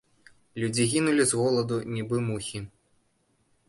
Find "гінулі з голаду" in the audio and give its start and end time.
0.95-1.79